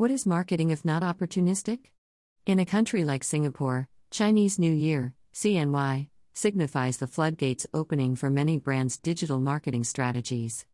What 0.00 0.10
is 0.10 0.24
marketing 0.24 0.70
if 0.70 0.82
not 0.82 1.02
opportunistic? 1.02 1.90
In 2.46 2.58
a 2.58 2.64
country 2.64 3.04
like 3.04 3.22
Singapore, 3.22 3.86
Chinese 4.10 4.58
New 4.58 4.72
Year, 4.72 5.12
CNY, 5.34 6.08
signifies 6.32 6.96
the 6.96 7.06
floodgates 7.06 7.66
opening 7.74 8.16
for 8.16 8.30
many 8.30 8.56
brands' 8.56 8.96
digital 8.96 9.38
marketing 9.38 9.84
strategies. 9.84 10.64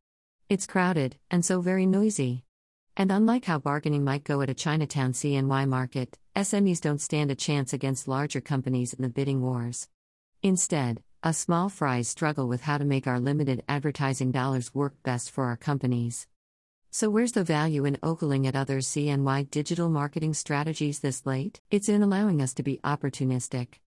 It's 0.49 0.65
crowded, 0.65 1.17
and 1.29 1.45
so 1.45 1.61
very 1.61 1.87
noisy. 1.87 2.45
And 2.97 3.11
unlike 3.11 3.47
how 3.47 3.59
bargaining 3.59 4.05
might 4.05 4.23
go 4.23 4.43
at 4.43 4.49
a 4.49 4.55
Chinatown 4.55 5.13
CNY 5.13 5.69
market, 5.69 6.17
SMEs 6.37 6.81
don't 6.81 7.01
stand 7.01 7.33
a 7.33 7.35
chance 7.35 7.73
against 7.73 8.07
larger 8.07 8.41
companies 8.41 8.95
in 8.95 9.03
the 9.03 9.09
bidding 9.09 9.43
wars. 9.43 9.89
Instead, 10.41 11.03
a 11.25 11.33
small 11.33 11.69
fries 11.69 12.07
struggle 12.07 12.47
with 12.47 12.61
how 12.61 12.79
to 12.79 12.85
make 12.85 13.09
our 13.09 13.19
limited 13.19 13.65
advertising 13.69 14.31
dollars 14.31 14.73
work 14.73 14.95
best 15.03 15.33
for 15.33 15.47
our 15.47 15.57
companies. 15.57 16.29
So, 16.99 17.11
where's 17.11 17.33
the 17.33 17.45
value 17.45 17.85
in 17.85 17.99
ogling 18.03 18.47
at 18.47 18.57
other 18.57 18.79
CNY 18.79 19.51
digital 19.51 19.91
marketing 19.91 20.33
strategies 20.33 21.01
this 21.01 21.27
late? 21.27 21.61
It's 21.71 21.91
in 21.91 22.03
allowing 22.03 22.41
us 22.41 22.55
to 22.55 22.63
be 22.63 22.81
opportunistic. 22.83 23.81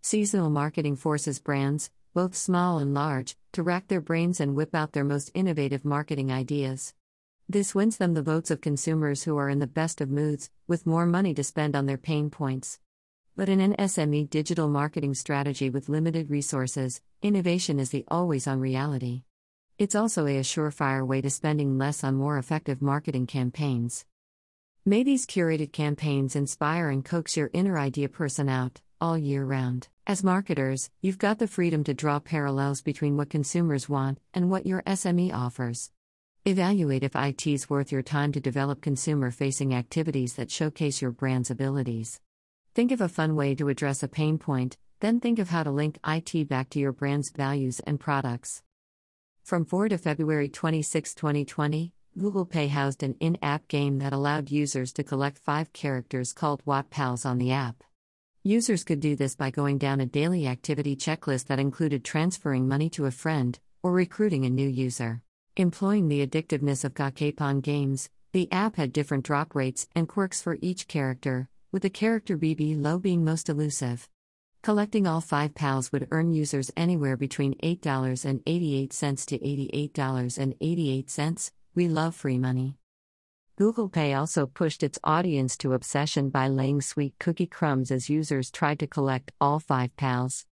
Seasonal 0.00 0.48
marketing 0.48 0.96
forces 0.96 1.38
brands, 1.38 1.90
both 2.14 2.34
small 2.34 2.78
and 2.78 2.94
large, 2.94 3.36
to 3.52 3.62
rack 3.62 3.88
their 3.88 4.00
brains 4.00 4.40
and 4.40 4.54
whip 4.54 4.74
out 4.74 4.92
their 4.92 5.04
most 5.04 5.30
innovative 5.34 5.84
marketing 5.84 6.32
ideas. 6.32 6.94
This 7.50 7.74
wins 7.74 7.98
them 7.98 8.14
the 8.14 8.22
votes 8.22 8.50
of 8.50 8.62
consumers 8.62 9.24
who 9.24 9.36
are 9.36 9.50
in 9.50 9.58
the 9.58 9.66
best 9.66 10.00
of 10.00 10.08
moods, 10.08 10.48
with 10.66 10.86
more 10.86 11.04
money 11.04 11.34
to 11.34 11.44
spend 11.44 11.76
on 11.76 11.84
their 11.84 11.98
pain 11.98 12.30
points. 12.30 12.80
But 13.36 13.50
in 13.50 13.60
an 13.60 13.76
SME 13.78 14.30
digital 14.30 14.68
marketing 14.70 15.12
strategy 15.12 15.68
with 15.68 15.90
limited 15.90 16.30
resources, 16.30 17.02
innovation 17.20 17.78
is 17.78 17.90
the 17.90 18.06
always 18.08 18.46
on 18.46 18.58
reality. 18.58 19.24
It's 19.76 19.96
also 19.96 20.26
a 20.26 20.38
surefire 20.40 21.04
way 21.04 21.20
to 21.20 21.28
spending 21.28 21.78
less 21.78 22.04
on 22.04 22.14
more 22.14 22.38
effective 22.38 22.80
marketing 22.80 23.26
campaigns. 23.26 24.04
May 24.84 25.02
these 25.02 25.26
curated 25.26 25.72
campaigns 25.72 26.36
inspire 26.36 26.90
and 26.90 27.04
coax 27.04 27.36
your 27.36 27.50
inner 27.52 27.76
idea 27.76 28.08
person 28.08 28.48
out, 28.48 28.80
all 29.00 29.18
year 29.18 29.44
round. 29.44 29.88
As 30.06 30.22
marketers, 30.22 30.90
you've 31.00 31.18
got 31.18 31.40
the 31.40 31.48
freedom 31.48 31.82
to 31.84 31.94
draw 31.94 32.20
parallels 32.20 32.82
between 32.82 33.16
what 33.16 33.30
consumers 33.30 33.88
want 33.88 34.20
and 34.32 34.48
what 34.48 34.64
your 34.64 34.82
SME 34.82 35.34
offers. 35.34 35.90
Evaluate 36.44 37.02
if 37.02 37.16
IT's 37.16 37.68
worth 37.68 37.90
your 37.90 38.02
time 38.02 38.30
to 38.30 38.40
develop 38.40 38.80
consumer 38.80 39.32
facing 39.32 39.74
activities 39.74 40.34
that 40.34 40.52
showcase 40.52 41.02
your 41.02 41.10
brand's 41.10 41.50
abilities. 41.50 42.20
Think 42.76 42.92
of 42.92 43.00
a 43.00 43.08
fun 43.08 43.34
way 43.34 43.56
to 43.56 43.68
address 43.68 44.04
a 44.04 44.08
pain 44.08 44.38
point, 44.38 44.76
then 45.00 45.18
think 45.18 45.40
of 45.40 45.48
how 45.48 45.64
to 45.64 45.72
link 45.72 45.98
IT 46.06 46.48
back 46.48 46.70
to 46.70 46.78
your 46.78 46.92
brand's 46.92 47.32
values 47.32 47.80
and 47.80 47.98
products. 47.98 48.62
From 49.44 49.66
4 49.66 49.90
to 49.90 49.98
February 49.98 50.48
26, 50.48 51.14
2020, 51.14 51.92
Google 52.16 52.46
Pay 52.46 52.68
housed 52.68 53.02
an 53.02 53.14
in 53.20 53.36
app 53.42 53.68
game 53.68 53.98
that 53.98 54.14
allowed 54.14 54.50
users 54.50 54.90
to 54.94 55.04
collect 55.04 55.36
five 55.36 55.70
characters 55.74 56.32
called 56.32 56.64
Huat 56.64 56.88
Pals 56.88 57.26
on 57.26 57.36
the 57.36 57.52
app. 57.52 57.84
Users 58.42 58.84
could 58.84 59.00
do 59.00 59.14
this 59.14 59.36
by 59.36 59.50
going 59.50 59.76
down 59.76 60.00
a 60.00 60.06
daily 60.06 60.46
activity 60.46 60.96
checklist 60.96 61.48
that 61.48 61.58
included 61.58 62.06
transferring 62.06 62.66
money 62.66 62.88
to 62.88 63.04
a 63.04 63.10
friend 63.10 63.58
or 63.82 63.92
recruiting 63.92 64.46
a 64.46 64.50
new 64.50 64.66
user. 64.66 65.20
Employing 65.58 66.08
the 66.08 66.26
addictiveness 66.26 66.82
of 66.82 66.94
Gachapon 66.94 67.60
games, 67.60 68.08
the 68.32 68.50
app 68.50 68.76
had 68.76 68.94
different 68.94 69.26
drop 69.26 69.54
rates 69.54 69.86
and 69.94 70.08
quirks 70.08 70.40
for 70.40 70.56
each 70.62 70.88
character, 70.88 71.50
with 71.70 71.82
the 71.82 71.90
character 71.90 72.38
BB 72.38 72.82
Low 72.82 72.98
being 72.98 73.22
most 73.22 73.50
elusive. 73.50 74.08
Collecting 74.64 75.06
all 75.06 75.20
five 75.20 75.54
pals 75.54 75.92
would 75.92 76.08
earn 76.10 76.32
users 76.32 76.72
anywhere 76.74 77.18
between 77.18 77.54
$8.88 77.56 79.26
to 79.26 79.38
$88.88. 79.38 81.50
We 81.74 81.86
love 81.86 82.14
free 82.14 82.38
money. 82.38 82.78
Google 83.56 83.90
Pay 83.90 84.14
also 84.14 84.46
pushed 84.46 84.82
its 84.82 84.98
audience 85.04 85.58
to 85.58 85.74
obsession 85.74 86.30
by 86.30 86.48
laying 86.48 86.80
sweet 86.80 87.12
cookie 87.18 87.46
crumbs 87.46 87.90
as 87.90 88.08
users 88.08 88.50
tried 88.50 88.78
to 88.78 88.86
collect 88.86 89.32
all 89.38 89.60
five 89.60 89.94
pals. 89.98 90.46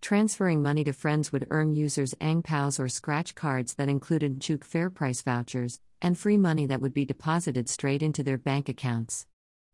Transferring 0.00 0.62
money 0.62 0.82
to 0.84 0.94
friends 0.94 1.30
would 1.30 1.46
earn 1.50 1.74
users 1.74 2.14
Ang 2.22 2.40
PALs 2.40 2.80
or 2.80 2.88
scratch 2.88 3.34
cards 3.34 3.74
that 3.74 3.90
included 3.90 4.40
Chuk 4.40 4.64
Fair 4.64 4.88
Price 4.88 5.20
vouchers, 5.20 5.78
and 6.00 6.16
free 6.16 6.38
money 6.38 6.64
that 6.64 6.80
would 6.80 6.94
be 6.94 7.04
deposited 7.04 7.68
straight 7.68 8.02
into 8.02 8.22
their 8.22 8.38
bank 8.38 8.70
accounts. 8.70 9.26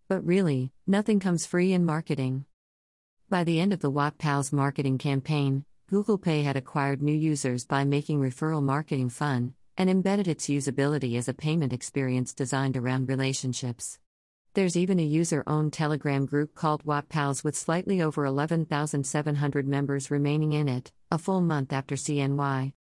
But 0.09 0.27
really, 0.27 0.72
nothing 0.84 1.21
comes 1.21 1.47
free 1.47 1.72
in 1.72 1.84
marketing. 1.84 2.47
By 3.30 3.42
the 3.42 3.58
end 3.58 3.72
of 3.72 3.80
the 3.80 3.90
Huat 3.90 4.18
Pals 4.18 4.52
marketing 4.52 4.98
campaign, 4.98 5.64
Google 5.88 6.18
Pay 6.18 6.42
had 6.42 6.56
acquired 6.56 7.00
new 7.00 7.14
users 7.14 7.64
by 7.64 7.82
making 7.84 8.20
referral 8.20 8.62
marketing 8.62 9.08
fun, 9.08 9.54
and 9.78 9.88
embedded 9.88 10.28
its 10.28 10.46
usability 10.48 11.16
as 11.16 11.26
a 11.26 11.32
payment 11.32 11.72
experience 11.72 12.34
designed 12.34 12.76
around 12.76 13.08
relationships. 13.08 13.98
There's 14.52 14.76
even 14.76 15.00
a 15.00 15.04
user 15.04 15.42
owned 15.46 15.72
Telegram 15.72 16.26
group 16.26 16.54
called 16.54 16.84
Huat 16.84 17.08
Pals 17.08 17.42
with 17.42 17.56
slightly 17.56 18.02
over 18.02 18.26
11,700 18.26 19.66
members 19.66 20.10
remaining 20.10 20.52
in 20.52 20.68
it, 20.68 20.92
a 21.10 21.16
full 21.16 21.41
month 21.41 21.72
after 21.72 21.94
CNY. 21.94 22.74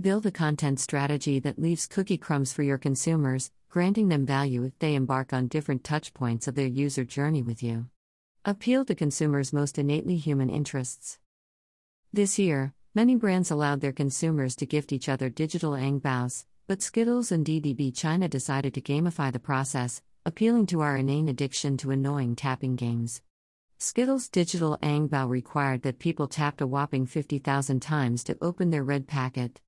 Build 0.00 0.26
a 0.26 0.32
content 0.32 0.80
strategy 0.80 1.38
that 1.38 1.58
leaves 1.58 1.86
cookie 1.86 2.18
crumbs 2.18 2.52
for 2.52 2.64
your 2.64 2.78
consumers, 2.78 3.52
granting 3.68 4.08
them 4.08 4.26
value 4.26 4.64
if 4.64 4.78
they 4.80 4.96
embark 4.96 5.32
on 5.32 5.46
different 5.46 5.84
touchpoints 5.84 6.48
of 6.48 6.56
their 6.56 6.66
user 6.66 7.04
journey 7.04 7.42
with 7.42 7.62
you. 7.62 7.86
Appeal 8.44 8.84
to 8.84 8.94
consumers' 8.94 9.52
most 9.52 9.78
innately 9.78 10.16
human 10.16 10.48
interests. 10.48 11.18
This 12.12 12.38
year, 12.38 12.72
many 12.94 13.16
brands 13.16 13.50
allowed 13.50 13.80
their 13.80 13.92
consumers 13.92 14.54
to 14.56 14.66
gift 14.66 14.92
each 14.92 15.08
other 15.08 15.28
digital 15.28 15.74
Ang 15.74 15.98
Baos, 15.98 16.46
but 16.68 16.80
Skittles 16.80 17.32
and 17.32 17.44
DDB 17.44 17.94
China 17.94 18.28
decided 18.28 18.74
to 18.74 18.80
gamify 18.80 19.32
the 19.32 19.40
process, 19.40 20.02
appealing 20.24 20.66
to 20.66 20.80
our 20.80 20.96
inane 20.96 21.28
addiction 21.28 21.76
to 21.78 21.90
annoying 21.90 22.36
tapping 22.36 22.76
games. 22.76 23.22
Skittles' 23.76 24.28
digital 24.28 24.78
Ang 24.82 25.08
Bao 25.08 25.28
required 25.28 25.82
that 25.82 25.98
people 25.98 26.28
tapped 26.28 26.60
a 26.60 26.66
whopping 26.66 27.06
50,000 27.06 27.80
times 27.80 28.22
to 28.24 28.38
open 28.40 28.70
their 28.70 28.84
red 28.84 29.08
packet. 29.08 29.60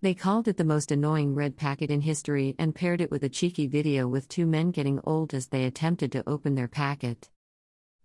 They 0.00 0.14
called 0.14 0.48
it 0.48 0.56
the 0.56 0.64
most 0.64 0.90
annoying 0.90 1.34
red 1.34 1.56
packet 1.56 1.90
in 1.90 2.00
history 2.00 2.54
and 2.58 2.74
paired 2.74 3.02
it 3.02 3.10
with 3.10 3.22
a 3.22 3.28
cheeky 3.28 3.66
video 3.66 4.08
with 4.08 4.28
two 4.28 4.46
men 4.46 4.70
getting 4.70 4.98
old 5.04 5.34
as 5.34 5.48
they 5.48 5.64
attempted 5.64 6.10
to 6.12 6.28
open 6.28 6.54
their 6.54 6.68
packet. 6.68 7.28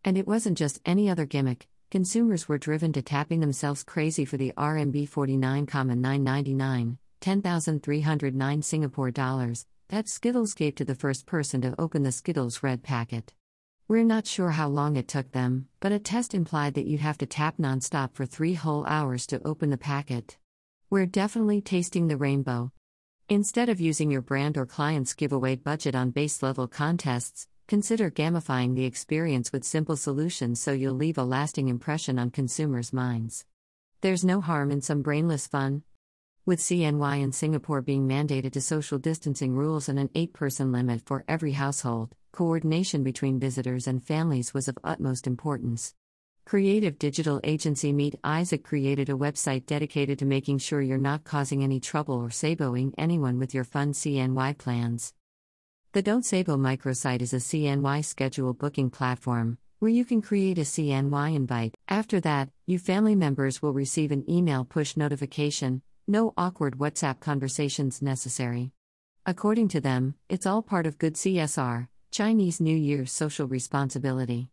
And 0.04 0.18
it 0.18 0.28
wasn't 0.28 0.58
just 0.58 0.80
any 0.86 1.10
other 1.10 1.26
gimmick, 1.26 1.68
consumers 1.92 2.48
were 2.48 2.58
driven 2.58 2.94
to 2.94 3.02
tapping 3.02 3.42
themselves 3.42 3.84
crazy 3.84 4.24
for 4.24 4.38
the 4.38 4.54
RMB 4.58 5.10
49,999, 5.10 6.98
10,309 7.20 8.62
Singapore 8.62 9.12
dollars, 9.12 9.66
that 9.90 10.08
Skittles 10.08 10.54
gave 10.54 10.76
to 10.76 10.86
the 10.86 10.96
first 10.96 11.26
person 11.26 11.62
to 11.62 11.76
open 11.80 12.04
the 12.04 12.12
Skittles 12.12 12.64
red 12.64 12.84
packet. 12.84 13.34
We're 13.88 14.04
not 14.04 14.28
sure 14.28 14.52
how 14.52 14.70
long 14.70 14.96
it 14.96 15.08
took 15.08 15.32
them, 15.32 15.68
but 15.80 15.92
a 15.92 16.00
test 16.00 16.36
implied 16.36 16.76
that 16.76 16.86
you'd 16.86 17.02
have 17.02 17.18
to 17.18 17.26
tap 17.26 17.58
nonstop 17.58 18.14
for 18.14 18.26
three 18.26 18.54
whole 18.54 18.86
hours 18.86 19.26
to 19.28 19.42
open 19.46 19.72
the 19.72 19.78
packet. 19.78 20.38
We're 20.92 21.08
definitely 21.08 21.60
tasting 21.62 22.08
the 22.08 22.16
rainbow. 22.18 22.72
Instead 23.28 23.68
of 23.68 23.82
using 23.82 24.12
your 24.12 24.22
brand 24.22 24.58
or 24.58 24.66
client's 24.66 25.14
giveaway 25.14 25.56
budget 25.56 25.96
on 25.96 26.12
base 26.12 26.42
level 26.44 26.68
contests, 26.68 27.48
consider 27.70 28.10
gamifying 28.10 28.74
the 28.74 28.84
experience 28.84 29.54
with 29.54 29.64
simple 29.64 29.96
solutions 29.96 30.60
so 30.60 30.72
you'll 30.72 30.92
leave 30.92 31.20
a 31.20 31.24
lasting 31.24 31.68
impression 31.68 32.18
on 32.18 32.32
consumers' 32.32 32.92
minds. 32.92 33.46
There's 34.02 34.26
no 34.26 34.42
harm 34.42 34.72
in 34.72 34.82
some 34.82 35.04
brainless 35.04 35.46
fun, 35.46 35.84
with 36.48 36.60
CNY 36.60 37.22
in 37.22 37.32
Singapore 37.32 37.84
being 37.84 38.08
mandated 38.08 38.54
to 38.54 38.62
social 38.62 38.98
distancing 38.98 39.54
rules 39.54 39.88
and 39.88 40.00
an 40.00 40.10
eight 40.16 40.34
person 40.34 40.72
limit 40.72 41.04
for 41.06 41.24
every 41.28 41.52
household, 41.52 42.16
coordination 42.32 43.04
between 43.04 43.40
visitors 43.40 43.86
and 43.86 44.04
families 44.04 44.52
was 44.52 44.68
of 44.68 44.80
utmost 44.84 45.28
importance. 45.28 45.94
Creative 46.46 46.98
digital 46.98 47.40
agency 47.44 47.94
Meet 47.94 48.16
Isaac 48.24 48.64
created 48.64 49.10
a 49.10 49.14
website 49.14 49.68
dedicated 49.68 50.18
to 50.18 50.26
making 50.26 50.58
sure 50.58 50.82
you're 50.82 50.98
not 50.98 51.24
causing 51.24 51.64
any 51.64 51.80
trouble 51.80 52.16
or 52.16 52.30
saboing 52.30 52.96
anyone 52.98 53.38
with 53.38 53.54
your 53.54 53.64
fun 53.64 53.94
CNY 53.94 54.58
plans. 54.58 55.14
The 55.92 56.04
Don't 56.04 56.24
Sabo 56.24 56.56
microsite 56.56 57.24
is 57.24 57.34
a 57.34 57.38
CNY 57.38 58.06
schedule 58.06 58.54
booking 58.54 58.92
platform 58.92 59.58
where 59.80 59.90
you 59.90 60.06
can 60.06 60.22
create 60.22 60.60
a 60.60 60.62
CNY 60.62 61.34
invite. 61.36 61.74
After 61.88 62.20
that, 62.20 62.50
you 62.68 62.78
family 62.78 63.16
members 63.16 63.60
will 63.60 63.74
receive 63.74 64.12
an 64.12 64.30
email 64.30 64.64
push 64.66 64.96
notification 64.96 65.82
no 66.08 66.36
awkward 66.38 66.78
WhatsApp 66.78 67.20
conversations 67.20 68.04
necessary. 68.04 68.72
According 69.26 69.70
to 69.70 69.82
them, 69.82 70.14
it's 70.30 70.46
all 70.46 70.62
part 70.62 70.86
of 70.86 71.00
good 71.00 71.16
CSR, 71.16 71.88
Chinese 72.12 72.62
New 72.62 72.78
Year's 72.78 73.12
social 73.12 73.48
responsibility. 73.48 74.50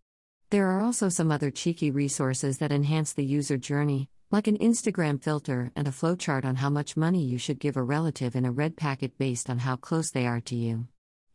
There 0.48 0.68
are 0.68 0.80
also 0.80 1.10
some 1.10 1.30
other 1.30 1.50
cheeky 1.50 1.90
resources 1.90 2.56
that 2.58 2.72
enhance 2.72 3.12
the 3.12 3.24
user 3.26 3.58
journey, 3.58 4.08
like 4.30 4.46
an 4.46 4.56
Instagram 4.56 5.22
filter 5.22 5.70
and 5.76 5.86
a 5.86 5.90
flowchart 5.90 6.46
on 6.46 6.56
how 6.56 6.70
much 6.70 6.96
money 6.96 7.22
you 7.22 7.36
should 7.36 7.58
give 7.58 7.76
a 7.76 7.82
relative 7.82 8.34
in 8.34 8.46
a 8.46 8.52
red 8.52 8.74
packet 8.74 9.18
based 9.18 9.50
on 9.50 9.58
how 9.58 9.76
close 9.76 10.10
they 10.10 10.26
are 10.26 10.40
to 10.40 10.56
you. 10.56 10.88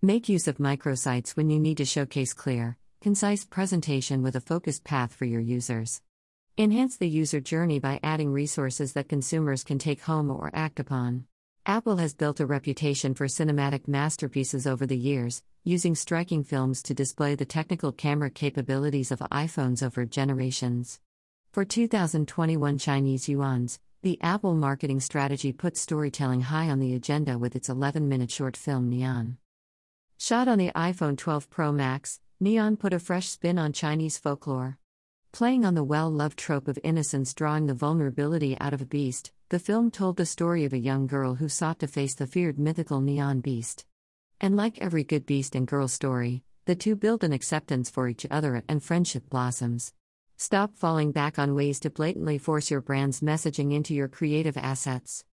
Make 0.03 0.27
use 0.27 0.47
of 0.47 0.57
microsites 0.57 1.37
when 1.37 1.51
you 1.51 1.59
need 1.59 1.77
to 1.77 1.85
showcase 1.85 2.33
clear, 2.33 2.75
concise 3.01 3.45
presentation 3.45 4.23
with 4.23 4.35
a 4.35 4.41
focused 4.41 4.83
path 4.83 5.13
for 5.13 5.25
your 5.25 5.39
users. 5.39 6.01
Enhance 6.57 6.97
the 6.97 7.07
user 7.07 7.39
journey 7.39 7.77
by 7.77 7.99
adding 8.01 8.31
resources 8.31 8.93
that 8.93 9.09
consumers 9.09 9.63
can 9.63 9.77
take 9.77 10.01
home 10.01 10.31
or 10.31 10.49
act 10.55 10.79
upon. 10.79 11.25
Apple 11.67 11.97
has 11.97 12.15
built 12.15 12.39
a 12.39 12.47
reputation 12.47 13.13
for 13.13 13.27
cinematic 13.27 13.87
masterpieces 13.87 14.65
over 14.65 14.87
the 14.87 14.97
years, 14.97 15.43
using 15.63 15.93
striking 15.93 16.43
films 16.43 16.81
to 16.81 16.95
display 16.95 17.35
the 17.35 17.45
technical 17.45 17.91
camera 17.91 18.31
capabilities 18.31 19.11
of 19.11 19.19
iPhones 19.31 19.83
over 19.85 20.03
generations. 20.03 20.99
For 21.51 21.63
2021 21.63 22.79
Chinese 22.79 23.27
yuans, 23.27 23.77
the 24.01 24.17
Apple 24.19 24.55
marketing 24.55 24.99
strategy 24.99 25.53
put 25.53 25.77
storytelling 25.77 26.41
high 26.41 26.71
on 26.71 26.79
the 26.79 26.95
agenda 26.95 27.37
with 27.37 27.55
its 27.55 27.69
11 27.69 28.09
minute 28.09 28.31
short 28.31 28.57
film 28.57 28.89
Nian. 28.89 29.35
Shot 30.23 30.47
on 30.47 30.59
the 30.59 30.69
iPhone 30.75 31.17
12 31.17 31.49
Pro 31.49 31.71
Max, 31.71 32.19
Nian 32.39 32.77
put 32.77 32.93
a 32.93 32.99
fresh 32.99 33.27
spin 33.27 33.57
on 33.57 33.73
Chinese 33.73 34.19
folklore. 34.19 34.77
Playing 35.31 35.65
on 35.65 35.73
the 35.73 35.83
well 35.83 36.11
loved 36.11 36.37
trope 36.37 36.67
of 36.67 36.77
innocence 36.83 37.33
drawing 37.33 37.65
the 37.65 37.73
vulnerability 37.73 38.55
out 38.59 38.71
of 38.71 38.83
a 38.83 38.85
beast, 38.85 39.31
the 39.49 39.57
film 39.57 39.89
told 39.89 40.17
the 40.17 40.27
story 40.27 40.63
of 40.63 40.73
a 40.73 40.77
young 40.77 41.07
girl 41.07 41.33
who 41.33 41.49
sought 41.49 41.79
to 41.79 41.87
face 41.87 42.13
the 42.13 42.27
feared 42.27 42.59
mythical 42.59 43.01
nian 43.01 43.41
beast. 43.41 43.87
And 44.39 44.55
like 44.55 44.77
every 44.77 45.03
good 45.03 45.25
beast 45.25 45.55
and 45.55 45.65
girl 45.65 45.87
story, 45.87 46.43
the 46.65 46.75
two 46.75 46.95
build 46.95 47.23
an 47.23 47.33
acceptance 47.33 47.89
for 47.89 48.07
each 48.07 48.27
other 48.29 48.63
and 48.69 48.83
friendship 48.83 49.27
blossoms. 49.27 49.91
Stop 50.37 50.75
falling 50.75 51.11
back 51.11 51.39
on 51.39 51.55
ways 51.55 51.79
to 51.79 51.89
blatantly 51.89 52.37
force 52.37 52.69
your 52.69 52.81
brand's 52.81 53.21
messaging 53.21 53.73
into 53.73 53.95
your 53.95 54.07
creative 54.07 54.55
assets. 54.55 55.25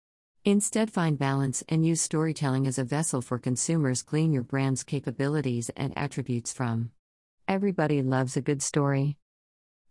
Instead, 0.46 0.92
find 0.92 1.18
balance 1.18 1.64
and 1.68 1.84
use 1.84 2.00
storytelling 2.00 2.68
as 2.68 2.78
a 2.78 2.84
vessel 2.84 3.20
for 3.20 3.36
consumers 3.36 4.04
glean 4.04 4.32
your 4.32 4.44
brand's 4.44 4.84
capabilities 4.84 5.72
and 5.76 5.92
attributes 5.98 6.52
from. 6.52 6.92
Everybody 7.48 8.00
loves 8.00 8.36
a 8.36 8.40
good 8.40 8.62
story. 8.62 9.16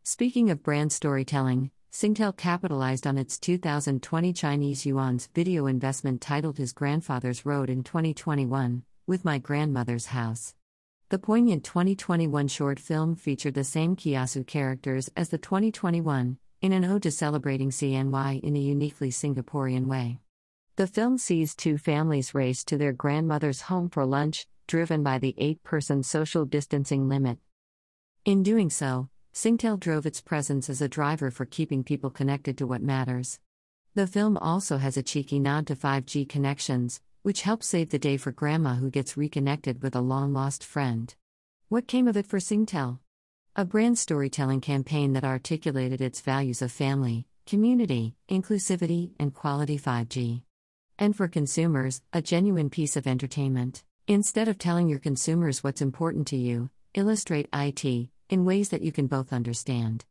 Speaking 0.03 0.49
of 0.49 0.63
brand 0.63 0.93
storytelling, 0.93 1.71
Singtel 1.91 2.37
capitalized 2.37 3.05
on 3.05 3.17
its 3.17 3.37
2020 3.37 4.31
Chinese 4.31 4.85
yuan's 4.85 5.27
video 5.35 5.65
investment 5.65 6.21
titled 6.21 6.57
His 6.57 6.71
Grandfather's 6.71 7.45
Road 7.45 7.69
in 7.69 7.83
2021, 7.83 8.83
with 9.05 9.25
My 9.25 9.39
Grandmother's 9.39 10.05
House. 10.05 10.55
The 11.09 11.19
poignant 11.19 11.65
2021 11.65 12.47
short 12.47 12.79
film 12.79 13.17
featured 13.17 13.55
the 13.55 13.65
same 13.65 13.97
Kiasu 13.97 14.47
characters 14.47 15.09
as 15.17 15.27
the 15.27 15.37
2021, 15.37 16.37
in 16.61 16.71
an 16.71 16.85
ode 16.85 17.03
to 17.03 17.11
celebrating 17.11 17.71
CNY 17.71 18.39
in 18.39 18.55
a 18.55 18.59
uniquely 18.59 19.09
Singaporean 19.09 19.87
way. 19.87 20.21
The 20.77 20.87
film 20.87 21.17
sees 21.17 21.55
two 21.55 21.77
families 21.77 22.35
race 22.35 22.65
to 22.65 22.77
their 22.77 22.91
grandmother's 22.91 23.61
home 23.61 23.89
for 23.89 24.05
lunch, 24.05 24.45
driven 24.67 25.03
by 25.03 25.19
the 25.19 25.33
eight 25.37 25.63
person 25.63 26.03
social 26.03 26.43
distancing 26.43 27.07
limit. 27.07 27.37
In 28.25 28.43
doing 28.43 28.69
so, 28.69 29.07
Singtel 29.33 29.79
drove 29.79 30.05
its 30.05 30.19
presence 30.19 30.69
as 30.69 30.81
a 30.81 30.89
driver 30.89 31.31
for 31.31 31.45
keeping 31.45 31.85
people 31.85 32.09
connected 32.09 32.57
to 32.57 32.67
what 32.67 32.81
matters. 32.81 33.39
The 33.93 34.05
film 34.05 34.35
also 34.35 34.75
has 34.75 34.97
a 34.97 35.03
cheeky 35.03 35.39
nod 35.39 35.65
to 35.67 35.77
5G 35.77 36.27
connections, 36.27 36.99
which 37.21 37.43
helps 37.43 37.67
save 37.67 37.91
the 37.91 37.97
day 37.97 38.17
for 38.17 38.33
grandma 38.33 38.73
who 38.73 38.89
gets 38.89 39.15
reconnected 39.15 39.81
with 39.81 39.95
a 39.95 40.01
long 40.01 40.33
lost 40.33 40.61
friend. 40.61 41.15
What 41.69 41.87
came 41.87 42.05
of 42.05 42.17
it 42.17 42.25
for 42.25 42.39
Singtel? 42.39 42.99
A 43.55 43.63
brand 43.63 43.97
storytelling 43.97 44.59
campaign 44.59 45.13
that 45.13 45.23
articulated 45.23 46.01
its 46.01 46.19
values 46.19 46.61
of 46.61 46.69
family, 46.69 47.27
community, 47.45 48.17
inclusivity, 48.29 49.11
and 49.17 49.33
quality 49.33 49.79
5G. 49.79 50.41
And 50.97 51.13
for 51.13 51.27
consumers, 51.27 52.01
a 52.13 52.21
genuine 52.21 52.69
piece 52.69 52.95
of 52.95 53.05
entertainment. 53.05 53.83
Instead 54.07 54.47
of 54.47 54.57
telling 54.57 54.87
your 54.87 54.99
consumers 54.99 55.61
what's 55.61 55.81
important 55.81 56.25
to 56.27 56.37
you, 56.37 56.69
illustrate 56.93 57.49
IT, 57.51 58.09
in 58.29 58.45
ways 58.45 58.69
that 58.69 58.81
you 58.81 58.93
can 58.93 59.07
both 59.07 59.33
understand. 59.33 60.05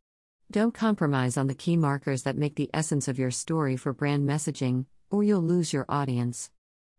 Don't 0.51 0.75
compromise 0.75 1.37
on 1.37 1.47
the 1.47 1.55
key 1.55 1.75
markers 1.75 2.21
that 2.21 2.37
make 2.37 2.55
the 2.55 2.69
essence 2.71 3.07
of 3.07 3.17
your 3.17 3.31
story 3.31 3.75
for 3.75 3.93
brand 3.93 4.29
messaging, 4.29 4.85
or 5.09 5.23
you'll 5.23 5.41
lose 5.41 5.73
your 5.73 5.85
audience. 5.89 6.51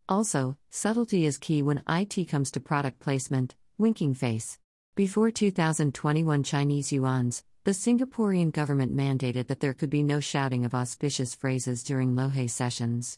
Also, 0.09 0.57
subtlety 0.69 1.25
is 1.25 1.37
key 1.37 1.61
when 1.61 1.81
IT 1.87 2.25
comes 2.27 2.51
to 2.51 2.59
product 2.59 2.99
placement, 2.99 3.55
winking 3.77 4.13
face. 4.13 4.59
Before 4.95 5.31
2021 5.31 6.43
Chinese 6.43 6.89
yuans, 6.89 7.43
the 7.63 7.71
Singaporean 7.71 8.51
government 8.51 8.95
mandated 8.95 9.47
that 9.47 9.61
there 9.61 9.73
could 9.73 9.89
be 9.89 10.03
no 10.03 10.19
shouting 10.19 10.65
of 10.65 10.73
auspicious 10.73 11.33
phrases 11.33 11.83
during 11.83 12.15
Lo 12.15 12.27
Hei 12.27 12.47
sessions. 12.47 13.17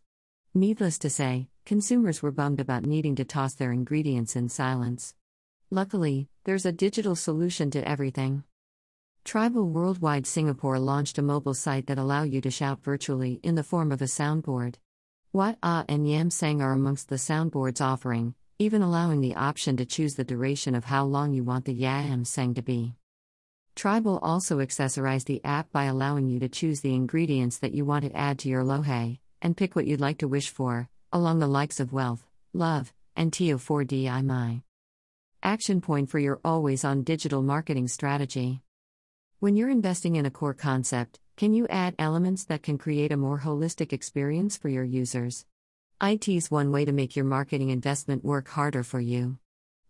Needless 0.55 0.97
to 0.99 1.11
say, 1.11 1.47
consumers 1.63 2.23
were 2.23 2.31
bummed 2.31 2.59
about 2.59 2.83
needing 2.83 3.15
to 3.17 3.23
toss 3.23 3.53
their 3.53 3.71
ingredients 3.71 4.35
in 4.35 4.49
silence. 4.49 5.13
Luckily, 5.69 6.27
there's 6.43 6.65
a 6.65 6.71
digital 6.71 7.15
solution 7.15 7.69
to 7.69 7.87
everything. 7.87 8.43
Tribal 9.23 9.69
Worldwide 9.69 10.25
Singapore 10.25 10.79
launched 10.79 11.19
a 11.19 11.21
mobile 11.21 11.53
site 11.53 11.85
that 11.85 11.99
allow 11.99 12.23
you 12.23 12.41
to 12.41 12.49
shout 12.49 12.83
virtually 12.83 13.39
in 13.43 13.53
the 13.53 13.63
form 13.63 13.91
of 13.91 14.01
a 14.01 14.05
soundboard. 14.05 14.77
Huat 15.35 15.57
Ah 15.61 15.85
and 15.87 16.09
Yam 16.09 16.31
Seng 16.31 16.63
are 16.63 16.73
amongst 16.73 17.09
the 17.09 17.17
soundboard's 17.17 17.79
offering, 17.79 18.33
even 18.57 18.81
allowing 18.81 19.21
the 19.21 19.35
option 19.35 19.77
to 19.77 19.85
choose 19.85 20.15
the 20.15 20.23
duration 20.23 20.73
of 20.73 20.85
how 20.85 21.05
long 21.05 21.31
you 21.31 21.43
want 21.43 21.65
the 21.65 21.73
Yam 21.73 22.25
Seng 22.25 22.55
to 22.55 22.63
be. 22.63 22.95
Tribal 23.75 24.17
also 24.23 24.57
accessorized 24.57 25.25
the 25.25 25.45
app 25.45 25.71
by 25.71 25.83
allowing 25.83 26.27
you 26.27 26.39
to 26.39 26.49
choose 26.49 26.81
the 26.81 26.95
ingredients 26.95 27.59
that 27.59 27.75
you 27.75 27.85
want 27.85 28.03
to 28.03 28.17
add 28.17 28.39
to 28.39 28.49
your 28.49 28.63
lo 28.63 28.81
hei, 28.81 29.19
and 29.41 29.57
pick 29.57 29.75
what 29.75 29.87
you'd 29.87 30.01
like 30.01 30.19
to 30.19 30.27
wish 30.27 30.49
for, 30.49 30.89
along 31.11 31.39
the 31.39 31.47
likes 31.47 31.79
of 31.79 31.93
wealth, 31.93 32.25
love, 32.53 32.93
and 33.15 33.31
TO4DI 33.31 34.23
My. 34.25 34.61
Action 35.41 35.81
point 35.81 36.09
for 36.09 36.19
your 36.19 36.39
always 36.43 36.83
on 36.83 37.03
digital 37.03 37.41
marketing 37.41 37.87
strategy. 37.87 38.61
When 39.39 39.55
you're 39.55 39.69
investing 39.69 40.17
in 40.17 40.25
a 40.25 40.31
core 40.31 40.53
concept, 40.53 41.19
can 41.37 41.53
you 41.53 41.67
add 41.67 41.95
elements 41.97 42.43
that 42.45 42.63
can 42.63 42.77
create 42.77 43.11
a 43.13 43.17
more 43.17 43.39
holistic 43.39 43.93
experience 43.93 44.57
for 44.57 44.67
your 44.67 44.83
users? 44.83 45.45
IT's 46.01 46.51
one 46.51 46.71
way 46.71 46.83
to 46.83 46.91
make 46.91 47.15
your 47.15 47.25
marketing 47.25 47.69
investment 47.69 48.25
work 48.25 48.49
harder 48.49 48.83
for 48.83 48.99
you. 48.99 49.37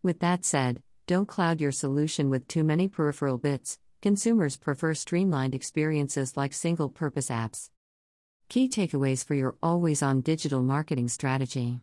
With 0.03 0.19
that 0.19 0.45
said, 0.45 0.81
don't 1.07 1.27
cloud 1.27 1.59
your 1.59 1.71
solution 1.71 2.29
with 2.29 2.47
too 2.47 2.63
many 2.63 2.87
peripheral 2.87 3.39
bits. 3.39 3.79
Consumers 4.01 4.57
prefer 4.57 4.93
streamlined 4.93 5.55
experiences 5.55 6.37
like 6.37 6.53
single 6.53 6.87
purpose 6.87 7.29
apps. 7.29 7.69
Key 8.49 8.67
takeaways 8.67 9.23
for 9.23 9.35
your 9.35 9.57
always 9.61 10.01
on 10.01 10.21
digital 10.21 10.63
marketing 10.63 11.07
strategy. 11.07 11.81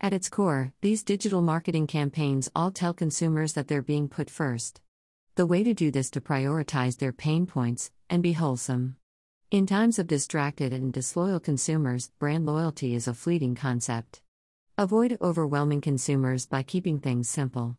At 0.00 0.12
its 0.12 0.28
core, 0.28 0.72
these 0.80 1.04
digital 1.04 1.42
marketing 1.42 1.86
campaigns 1.86 2.50
all 2.56 2.72
tell 2.72 2.92
consumers 2.92 3.52
that 3.52 3.68
they're 3.68 3.82
being 3.82 4.08
put 4.08 4.28
first. 4.28 4.80
The 5.36 5.46
way 5.46 5.62
to 5.62 5.74
do 5.74 5.92
this 5.92 6.10
to 6.10 6.20
prioritize 6.20 6.98
their 6.98 7.12
pain 7.12 7.46
points 7.46 7.92
and 8.10 8.20
be 8.20 8.32
wholesome. 8.32 8.96
In 9.52 9.64
times 9.64 10.00
of 10.00 10.08
distracted 10.08 10.72
and 10.72 10.92
disloyal 10.92 11.38
consumers, 11.38 12.10
brand 12.18 12.46
loyalty 12.46 12.96
is 12.96 13.06
a 13.06 13.14
fleeting 13.14 13.54
concept. 13.54 14.22
Avoid 14.76 15.16
overwhelming 15.20 15.80
consumers 15.80 16.46
by 16.46 16.64
keeping 16.64 16.98
things 16.98 17.28
simple. 17.28 17.76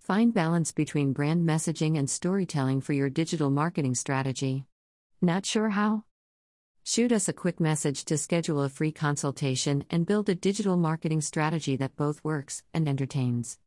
Find 0.00 0.34
balance 0.34 0.72
between 0.72 1.12
brand 1.12 1.48
messaging 1.48 1.96
and 1.96 2.10
storytelling 2.10 2.80
for 2.80 2.92
your 2.92 3.08
digital 3.08 3.50
marketing 3.50 3.94
strategy. 3.94 4.64
Not 5.22 5.46
sure 5.46 5.68
how? 5.68 6.02
Shoot 6.92 7.12
us 7.12 7.28
a 7.28 7.32
quick 7.32 7.60
message 7.60 8.04
to 8.06 8.18
schedule 8.18 8.64
a 8.64 8.68
free 8.68 8.90
consultation 8.90 9.84
and 9.90 10.04
build 10.04 10.28
a 10.28 10.34
digital 10.34 10.76
marketing 10.76 11.20
strategy 11.20 11.76
that 11.76 11.94
both 11.94 12.24
works 12.24 12.64
and 12.74 12.88
entertains. 12.88 13.58